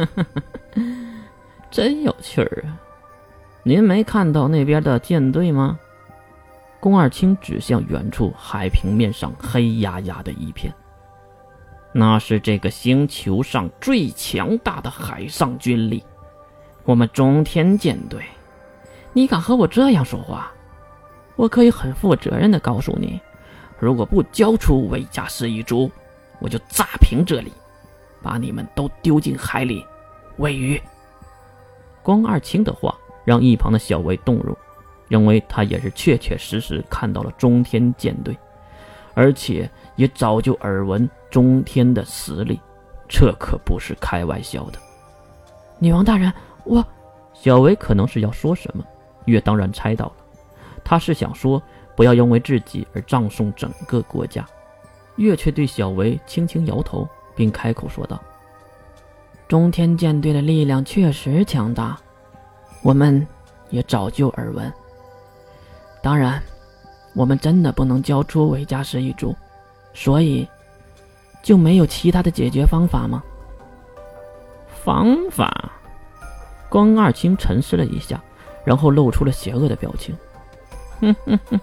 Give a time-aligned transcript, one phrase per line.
[1.70, 2.78] 真有趣儿啊！
[3.62, 5.78] 您没看到那边的舰队吗？
[6.80, 10.72] 宫二清指向远处海平面上黑压压的一片，
[11.92, 16.02] 那是这个星球上最强大的海上军力，
[16.84, 18.24] 我们中天舰队。
[19.12, 20.50] 你敢和我这样说话？
[21.36, 23.20] 我可以很负责任的告诉你，
[23.78, 25.90] 如果不交出维加斯一珠，
[26.38, 27.52] 我就炸平这里，
[28.22, 29.84] 把你们都丢进海里
[30.36, 30.80] 喂鱼。
[32.02, 34.56] 光二清的话让一旁的小维动容。
[35.08, 38.38] 认为他也是确确实实看到了中天舰队，
[39.12, 42.60] 而且也早就耳闻中天的实力，
[43.08, 44.78] 这可不是开玩笑的。
[45.80, 46.32] 女王大人，
[46.62, 46.86] 我
[47.34, 48.84] 小维可能是要说什么，
[49.24, 50.12] 月当然猜到了，
[50.84, 51.60] 他是想说
[51.96, 54.46] 不要因为自己而葬送整个国家，
[55.16, 57.08] 月却对小维轻轻摇头，
[57.40, 58.20] 并开口说道
[59.48, 61.98] ：“中天舰队的力量确实强大，
[62.82, 63.26] 我们
[63.70, 64.70] 也早就耳闻。”
[66.04, 66.42] 当然，
[67.14, 69.34] 我们真的不能交出维加十一珠，
[69.94, 70.46] 所以
[71.42, 73.22] 就没有其他的解决方法吗？
[74.84, 75.72] 方法？
[76.68, 78.22] 关二清沉思了一下，
[78.66, 80.14] 然后露出了邪恶的表情。
[81.00, 81.58] 哼哼哼！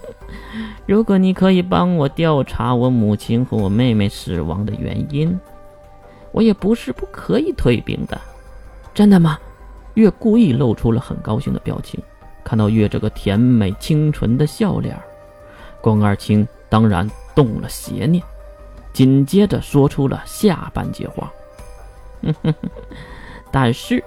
[0.88, 5.40] 如果你可以帮我调查我母亲和我妹妹死亡的原因，
[6.32, 8.20] 我也不是不可以退兵的。
[8.94, 9.40] 真的吗？
[9.96, 12.00] 月故意露出了很高兴的表情。
[12.44, 14.96] 看到月这个甜美清纯的笑脸，
[15.82, 18.24] 关二清当然动了邪念，
[18.94, 21.32] 紧接着说出了下半句话
[23.52, 24.04] ：“但是，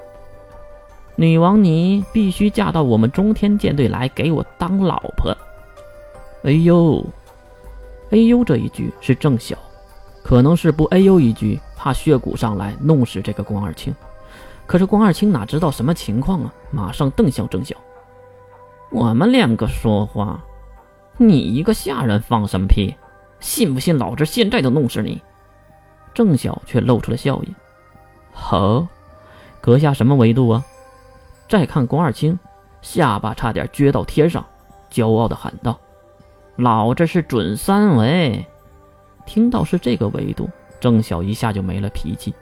[1.16, 5.36] 女王你必须嫁到我们中天舰队来给我当老婆。”
[6.44, 7.04] 哎呦，
[8.10, 9.56] 哎呦，这一句是郑晓，
[10.30, 13.92] 可能是不哎呦一句，怕血骨上来弄死这个关二清。
[14.64, 17.74] 可是关二清哪知道什么情况啊，马上瞪向郑晓。
[18.92, 20.40] 我们两个说话，
[21.16, 22.94] 你一个下人放什么屁？
[23.40, 25.20] 信不信老子现在就弄死你？
[26.14, 27.52] 郑晓却露出了笑意。
[28.32, 28.86] 好，
[29.60, 30.64] 阁下什么维度啊？
[31.48, 32.38] 再看宫二清，
[32.82, 34.46] 下巴差点撅到天上，
[34.92, 35.76] 骄傲的喊道
[36.54, 38.46] ：“老子是准三维！”
[39.26, 40.48] 听到是这个维度，
[40.80, 42.34] 郑晓一下就没了脾气，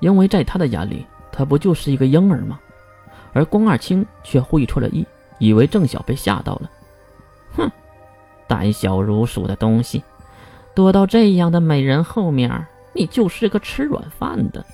[0.00, 2.58] 因为在他的眼里，他不就是一个婴儿吗？
[3.32, 5.06] 而宫二清却会出了意。
[5.38, 6.70] 以为郑晓被吓到了，
[7.56, 7.68] 哼，
[8.46, 10.04] 胆小如鼠的东西，
[10.72, 14.64] 躲到这样的美人后面，你就是个吃软饭的。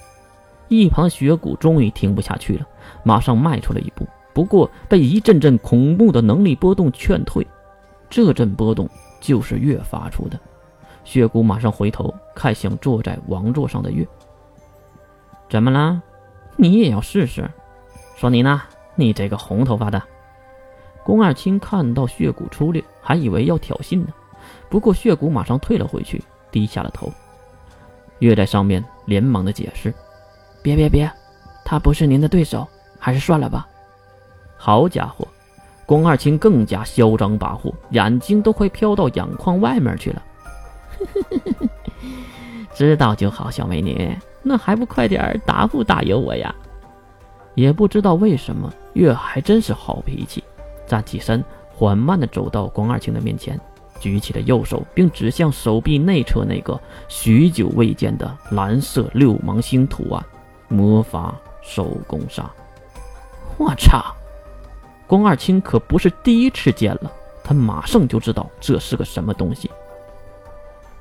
[0.69, 2.67] 一旁雪谷终于听不下去了，
[3.03, 7.47] 马上迈出了一步，不过被一阵阵恐怖的能力波动劝退。
[8.11, 8.87] 这阵波动
[9.23, 10.39] 就是月发出的。
[11.09, 14.07] 雪谷马上回头看向坐在王座上的月，
[15.49, 16.03] 怎么了？
[16.55, 17.49] 你也要试试？
[18.15, 18.61] 说你呢？
[18.95, 20.03] 你这个红头发的。
[21.03, 24.09] 宫二清看到血骨出列，还以为要挑衅呢，
[24.69, 27.11] 不过血骨马上退了回去，低下了头。
[28.19, 29.95] 月在上面连忙的解释
[30.61, 31.11] ：“别别别，
[31.65, 33.67] 他不是您的对手，还是算了吧。”
[34.59, 35.27] 好家伙，
[35.87, 40.23] 宫二清更加嚣张跋扈，眼睛都快飘到眼眶外面去了。
[42.75, 46.55] 知道就好，小美女，那还不快点答复大爷我呀？
[47.55, 50.45] 也不知道为什么，月还真是好脾气。
[50.87, 53.61] 站起身，缓慢的走到关二清的面前，
[53.99, 60.25] 举起了右手，并指向手臂内侧那个许久未见的蓝色六芒星图案——
[60.69, 62.49] 魔法手工砂。
[63.57, 64.15] 我操！
[65.09, 67.11] 关二清可不是第一次见了，
[67.43, 69.69] 他马上就知道这是个什么东西。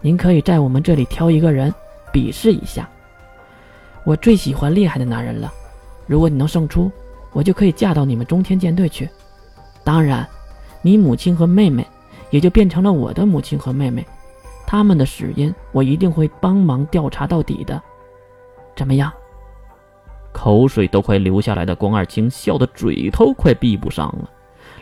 [0.01, 1.73] 您可以在我们这里挑一个人
[2.11, 2.89] 比试一下。
[4.03, 5.51] 我最喜欢厉害的男人了。
[6.05, 6.91] 如果你能胜出，
[7.33, 9.09] 我就可以嫁到你们中天舰队去。
[9.83, 10.27] 当然，
[10.81, 11.85] 你母亲和妹妹
[12.29, 14.05] 也就变成了我的母亲和妹妹，
[14.65, 17.81] 他们的死因我一定会帮忙调查到底的。
[18.75, 19.11] 怎么样？
[20.31, 24.29] 口水都快流下来的光二清笑得嘴都快闭不上了，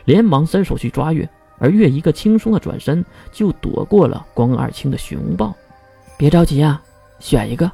[0.04, 5.54] 连忙伸手去抓月，而月一个轻松的转身就躲过了光二清的熊抱。
[6.18, 6.81] 别着急啊，
[7.19, 7.72] 选一个。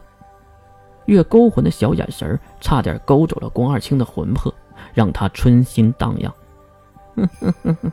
[1.05, 4.53] 月勾魂的小眼神差点勾走了光二清的魂魄，
[4.93, 6.33] 让他春心荡漾。
[7.15, 7.91] 哼哼哼哼，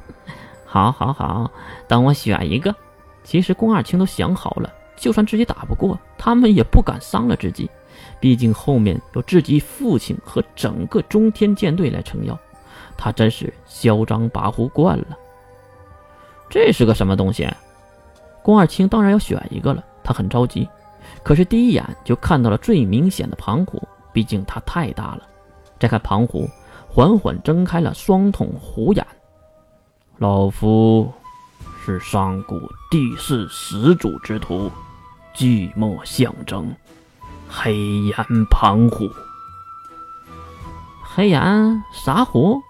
[0.65, 1.51] 好，好，好，
[1.89, 2.75] 等我选一个。
[3.25, 7.69] 其实光二清都想好了，就算自己打不过，他们也不敢伤了自己。
[8.21, 12.39] 毕竟后面有自己父亲和整个中天舰队来撑腰，
[12.97, 15.19] 他真是嚣张跋扈惯了。
[16.51, 17.49] 这是个什么东西？
[18.43, 20.69] 宫二清当然要选一个了，他很着急。
[21.23, 25.23] 可是第一眼就看到了最明显的庞虎，毕竟它太大了。
[25.79, 26.49] 再看庞虎，
[26.89, 29.07] 缓缓睁开了双瞳虎眼。
[30.17, 31.13] 老夫
[31.85, 32.59] 是上古
[32.91, 34.71] 第四始祖之徒，
[35.35, 36.75] 寂寞象征，
[37.49, 38.15] 黑岩
[38.51, 39.09] 庞虎。
[41.03, 42.61] 黑岩啥虎？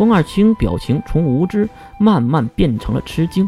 [0.00, 1.68] 宫二清表情从无知
[1.98, 3.46] 慢慢变成了吃惊，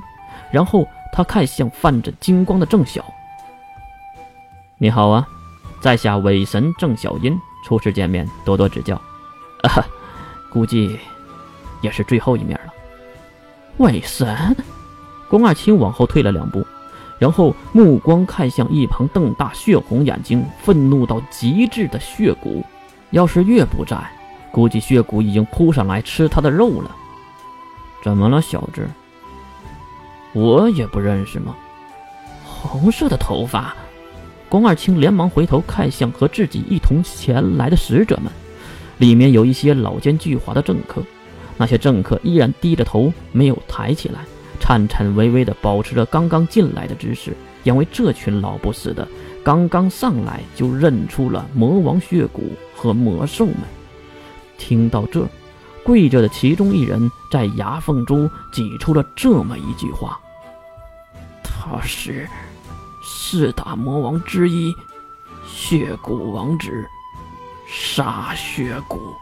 [0.51, 3.03] 然后他看向泛着金光的郑晓
[4.77, 5.27] ：“你好啊，
[5.81, 7.35] 在下伪神郑小音，
[7.65, 8.97] 初次见面，多多指教。
[9.63, 9.83] 啊，
[10.53, 10.99] 估计
[11.81, 12.73] 也是最后一面了。”
[13.81, 14.55] 伪神，
[15.31, 16.63] 宫二清往后退了两步，
[17.19, 22.63] 然后目光看向一旁瞪大血红眼睛、愤怒到极致的血骨。
[23.11, 23.97] 要是月不在。
[24.53, 26.95] 估计血骨已经扑上来吃他的肉了。
[28.05, 28.89] 怎么了，小智？
[30.33, 31.57] 我也不认识吗？
[32.45, 33.75] 红色的头发。
[34.49, 38.31] 宫二清连忙回头看向和自己一同前来的使者们，
[38.99, 41.03] 里面有一些老奸巨猾的政客。
[41.57, 44.21] 那些政客依然低着头，没有抬起来，
[44.61, 49.09] 颤颤巍巍地保持着刚刚进来的姿势，因为这群老不死的
[49.43, 53.57] 刚刚上来就认出了魔王血骨和魔兽们。
[54.63, 55.27] 听到这，
[55.85, 60.21] 跪着的其中一人在牙缝中挤出了这么一句话
[61.43, 62.29] ：“他是
[63.03, 64.73] 四大魔王之一，
[65.45, 66.89] 血骨王之，
[67.67, 69.13] 杀血骨。”